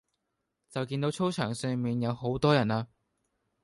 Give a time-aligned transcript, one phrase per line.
[0.71, 2.87] 就見到操場上面有好多人呀